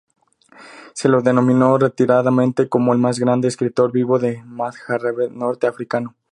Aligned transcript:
Se 0.95 1.07
lo 1.07 1.21
denominó 1.21 1.77
reiteradamente 1.77 2.67
como 2.67 2.91
el 2.91 2.97
más 2.97 3.19
grande 3.19 3.47
escritor, 3.47 3.91
vivo, 3.91 4.17
del 4.17 4.43
Maghreb, 4.45 5.29
norte 5.31 5.67
africano. 5.67 6.15